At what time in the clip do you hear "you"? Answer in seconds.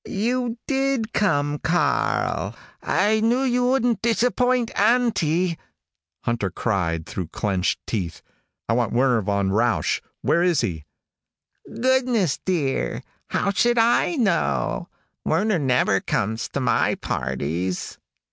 0.03-0.57, 3.43-3.67